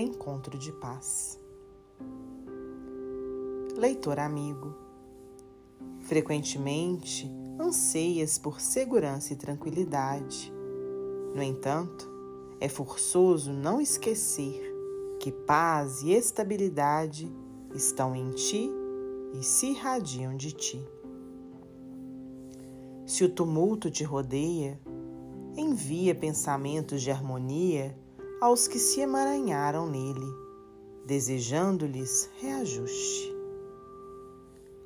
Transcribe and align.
encontro 0.00 0.58
de 0.58 0.72
paz. 0.72 1.40
Leitor 3.76 4.18
amigo, 4.18 4.74
frequentemente 6.00 7.30
anseias 7.60 8.38
por 8.38 8.60
segurança 8.60 9.32
e 9.32 9.36
tranquilidade. 9.36 10.52
No 11.34 11.42
entanto, 11.42 12.08
é 12.60 12.68
forçoso 12.68 13.52
não 13.52 13.80
esquecer 13.80 14.74
que 15.20 15.30
paz 15.30 16.02
e 16.02 16.12
estabilidade 16.12 17.30
estão 17.74 18.14
em 18.14 18.30
ti 18.30 18.70
e 19.34 19.42
se 19.42 19.66
irradiam 19.66 20.36
de 20.36 20.52
ti. 20.52 20.82
Se 23.06 23.24
o 23.24 23.28
tumulto 23.28 23.90
te 23.90 24.04
rodeia, 24.04 24.80
envia 25.56 26.14
pensamentos 26.14 27.02
de 27.02 27.10
harmonia 27.10 27.96
aos 28.40 28.68
que 28.68 28.78
se 28.78 29.00
emaranharam 29.00 29.86
nele, 29.88 30.32
desejando-lhes 31.04 32.30
reajuste. 32.40 33.34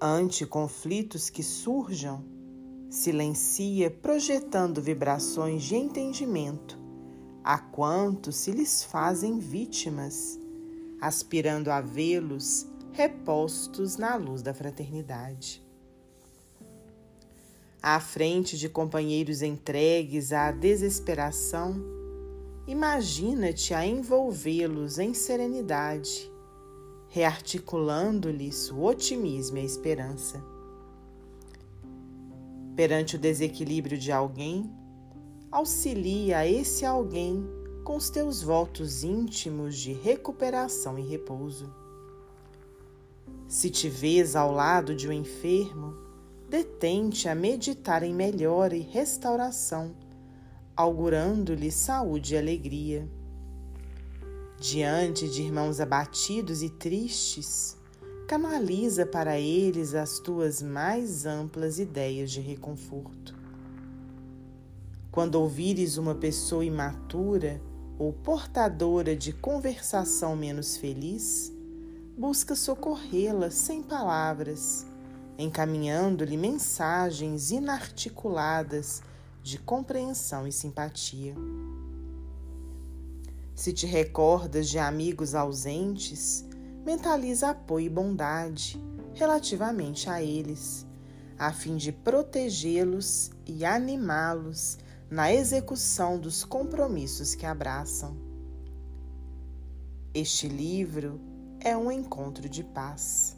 Ante 0.00 0.44
conflitos 0.44 1.30
que 1.30 1.42
surjam, 1.42 2.24
silencia 2.90 3.90
projetando 3.90 4.82
vibrações 4.82 5.62
de 5.62 5.76
entendimento 5.76 6.78
a 7.44 7.58
quantos 7.58 8.36
se 8.36 8.50
lhes 8.50 8.82
fazem 8.82 9.38
vítimas, 9.38 10.38
aspirando 11.00 11.70
a 11.70 11.80
vê-los 11.80 12.66
repostos 12.92 13.96
na 13.96 14.16
luz 14.16 14.42
da 14.42 14.52
fraternidade. 14.52 15.62
À 17.80 18.00
frente 18.00 18.58
de 18.58 18.68
companheiros 18.68 19.42
entregues 19.42 20.32
à 20.32 20.50
desesperação, 20.50 21.80
imagina-te 22.66 23.72
a 23.72 23.86
envolvê-los 23.86 24.98
em 24.98 25.14
serenidade, 25.14 26.30
rearticulando-lhes 27.08 28.70
o 28.70 28.82
otimismo 28.82 29.58
e 29.58 29.60
a 29.60 29.64
esperança. 29.64 30.42
Perante 32.74 33.16
o 33.16 33.18
desequilíbrio 33.18 33.96
de 33.96 34.10
alguém, 34.10 34.70
auxilia 35.50 36.46
esse 36.46 36.84
alguém 36.84 37.46
com 37.84 37.96
os 37.96 38.10
teus 38.10 38.42
votos 38.42 39.04
íntimos 39.04 39.76
de 39.76 39.92
recuperação 39.92 40.98
e 40.98 41.02
repouso. 41.02 41.72
Se 43.46 43.70
te 43.70 43.88
vês 43.88 44.34
ao 44.34 44.50
lado 44.50 44.94
de 44.94 45.08
um 45.08 45.12
enfermo, 45.12 45.94
detente 46.48 47.28
a 47.28 47.34
meditar 47.34 48.02
em 48.02 48.12
melhora 48.12 48.76
e 48.76 48.80
restauração, 48.80 49.94
augurando-lhe 50.76 51.70
saúde 51.70 52.34
e 52.34 52.38
alegria. 52.38 53.08
Diante 54.60 55.28
de 55.28 55.42
irmãos 55.42 55.80
abatidos 55.80 56.62
e 56.62 56.68
tristes, 56.68 57.76
canaliza 58.28 59.06
para 59.06 59.38
eles 59.38 59.94
as 59.94 60.18
tuas 60.18 60.60
mais 60.60 61.24
amplas 61.26 61.78
ideias 61.78 62.30
de 62.30 62.40
reconforto. 62.40 63.34
Quando 65.10 65.36
ouvires 65.36 65.96
uma 65.96 66.14
pessoa 66.14 66.64
imatura 66.64 67.60
ou 67.98 68.12
portadora 68.12 69.16
de 69.16 69.32
conversação 69.32 70.36
menos 70.36 70.76
feliz, 70.76 71.52
busca 72.16 72.54
socorrê-la 72.54 73.50
sem 73.50 73.82
palavras 73.82 74.86
encaminhando-lhe 75.38 76.36
mensagens 76.36 77.50
inarticuladas 77.50 79.02
de 79.46 79.58
compreensão 79.58 80.44
e 80.44 80.50
simpatia. 80.50 81.32
Se 83.54 83.72
te 83.72 83.86
recordas 83.86 84.68
de 84.68 84.76
amigos 84.76 85.36
ausentes, 85.36 86.44
mentaliza 86.84 87.50
apoio 87.50 87.86
e 87.86 87.88
bondade 87.88 88.82
relativamente 89.14 90.10
a 90.10 90.20
eles, 90.20 90.84
a 91.38 91.52
fim 91.52 91.76
de 91.76 91.92
protegê-los 91.92 93.30
e 93.46 93.64
animá-los 93.64 94.78
na 95.08 95.32
execução 95.32 96.18
dos 96.18 96.42
compromissos 96.42 97.36
que 97.36 97.46
abraçam. 97.46 98.16
Este 100.12 100.48
livro 100.48 101.20
é 101.60 101.76
um 101.76 101.92
encontro 101.92 102.48
de 102.48 102.64
paz. 102.64 103.36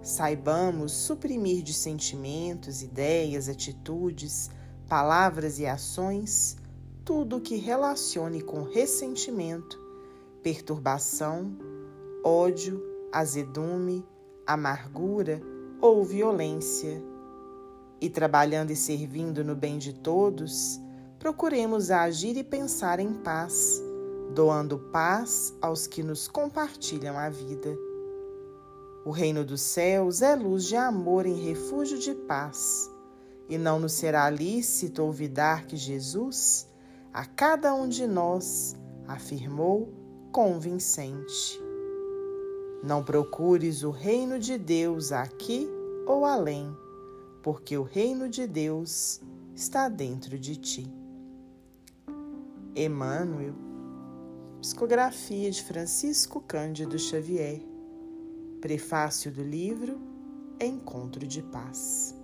Saibamos 0.00 0.92
suprimir 0.92 1.64
de 1.64 1.74
sentimentos, 1.74 2.80
ideias, 2.80 3.48
atitudes, 3.48 4.50
palavras 4.94 5.58
e 5.58 5.66
ações 5.66 6.56
tudo 7.04 7.40
que 7.40 7.56
relacione 7.56 8.40
com 8.40 8.62
ressentimento, 8.62 9.76
perturbação, 10.40 11.50
ódio, 12.22 12.80
azedume, 13.10 14.06
amargura 14.46 15.42
ou 15.80 16.04
violência. 16.04 17.02
E 18.00 18.08
trabalhando 18.08 18.70
e 18.70 18.76
servindo 18.76 19.42
no 19.42 19.56
bem 19.56 19.78
de 19.78 19.92
todos, 19.94 20.80
procuremos 21.18 21.90
agir 21.90 22.36
e 22.36 22.44
pensar 22.44 23.00
em 23.00 23.14
paz, 23.14 23.82
doando 24.32 24.78
paz 24.78 25.52
aos 25.60 25.88
que 25.88 26.04
nos 26.04 26.28
compartilham 26.28 27.18
a 27.18 27.28
vida. 27.28 27.76
O 29.04 29.10
reino 29.10 29.44
dos 29.44 29.60
céus 29.60 30.22
é 30.22 30.36
luz 30.36 30.66
de 30.66 30.76
amor 30.76 31.26
em 31.26 31.34
refúgio 31.34 31.98
de 31.98 32.14
paz, 32.14 32.93
e 33.48 33.58
não 33.58 33.78
nos 33.78 33.92
será 33.92 34.28
lícito 34.30 35.02
olvidar 35.02 35.66
que 35.66 35.76
Jesus, 35.76 36.68
a 37.12 37.24
cada 37.24 37.74
um 37.74 37.88
de 37.88 38.06
nós, 38.06 38.76
afirmou 39.06 39.92
convincente: 40.32 41.60
Não 42.82 43.04
procures 43.04 43.82
o 43.82 43.90
reino 43.90 44.38
de 44.38 44.58
Deus 44.58 45.12
aqui 45.12 45.68
ou 46.06 46.24
além, 46.24 46.74
porque 47.42 47.76
o 47.76 47.82
reino 47.82 48.28
de 48.28 48.46
Deus 48.46 49.20
está 49.54 49.88
dentro 49.88 50.38
de 50.38 50.56
ti. 50.56 50.92
Emmanuel, 52.74 53.54
psicografia 54.60 55.50
de 55.50 55.62
Francisco 55.62 56.40
Cândido 56.40 56.98
Xavier 56.98 57.74
Prefácio 58.64 59.30
do 59.30 59.42
livro 59.42 60.00
Encontro 60.58 61.26
de 61.26 61.42
Paz. 61.42 62.23